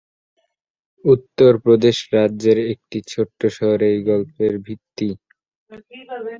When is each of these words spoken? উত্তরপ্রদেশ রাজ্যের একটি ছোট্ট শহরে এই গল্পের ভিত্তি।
উত্তরপ্রদেশ 1.05 1.97
রাজ্যের 2.13 2.57
একটি 2.73 2.97
ছোট্ট 3.07 3.39
শহরে 3.57 3.85
এই 3.93 3.99
গল্পের 4.09 4.53
ভিত্তি। 4.65 5.09